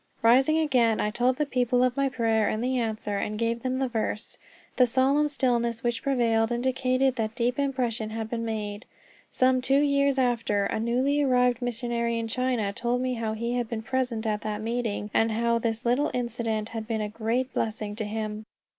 Rising 0.23 0.57
again, 0.57 0.99
I 0.99 1.11
told 1.11 1.35
the 1.35 1.45
people 1.45 1.83
of 1.83 1.95
my 1.95 2.09
prayer 2.09 2.49
and 2.49 2.63
the 2.63 2.79
answer, 2.79 3.19
and 3.19 3.37
gave 3.37 3.61
them 3.61 3.77
the 3.77 3.87
verse. 3.87 4.35
The 4.75 4.87
solemn 4.87 5.27
stillness 5.29 5.83
which 5.83 6.01
prevailed 6.01 6.51
indicated 6.51 7.17
that 7.17 7.31
a 7.33 7.35
deep 7.35 7.59
impression 7.59 8.09
had 8.09 8.27
been 8.27 8.43
made. 8.43 8.85
Some 9.29 9.61
two 9.61 9.79
years 9.79 10.17
after, 10.17 10.65
a 10.65 10.79
newly 10.79 11.21
arrived 11.21 11.61
missionary 11.61 12.17
in 12.17 12.27
China 12.27 12.73
told 12.73 12.99
me 12.99 13.13
he 13.35 13.53
had 13.53 13.69
been 13.69 13.83
present 13.83 14.25
at 14.25 14.41
that 14.41 14.61
meeting, 14.61 15.11
and 15.13 15.31
how 15.31 15.59
this 15.59 15.85
little 15.85 16.09
incident 16.15 16.69
had 16.69 16.87
been 16.87 17.01
a 17.01 17.07
great 17.07 17.53
blessing 17.53 17.95
to 17.97 18.03
him. 18.05 18.47